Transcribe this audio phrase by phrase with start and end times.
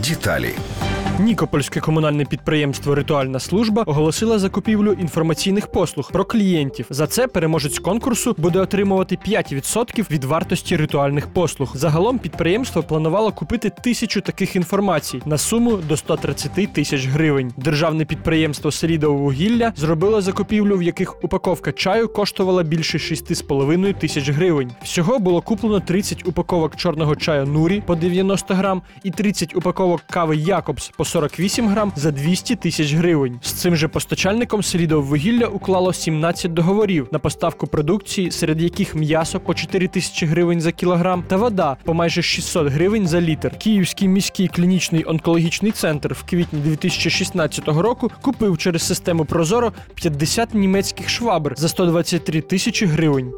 [0.00, 0.54] Деталі.
[1.20, 6.86] Нікопольське комунальне підприємство Ритуальна служба оголосило закупівлю інформаційних послуг про клієнтів.
[6.90, 11.72] За це переможець конкурсу буде отримувати 5% від вартості ритуальних послуг.
[11.74, 17.52] Загалом підприємство планувало купити тисячу таких інформацій на суму до 130 тисяч гривень.
[17.56, 24.70] Державне підприємство Селідове вугілля зробило закупівлю, в яких упаковка чаю коштувала більше 6,5 тисяч гривень.
[24.82, 30.36] Всього було куплено 30 упаковок чорного чаю Нурі по 90 грам і 30 упаковок кави
[30.36, 33.38] Якобс по 48 грам за 200 тисяч гривень.
[33.42, 39.40] З цим же постачальником Селідове вугілля уклало 17 договорів на поставку продукції, серед яких м'ясо
[39.40, 43.58] по 4 тисячі гривень за кілограм та вода по майже 600 гривень за літр.
[43.58, 51.08] Київський міський клінічний онкологічний центр в квітні 2016 року купив через систему Прозоро 50 німецьких
[51.08, 53.32] швабр за 123 тисячі гривень.